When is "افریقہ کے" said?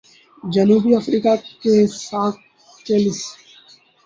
0.99-1.73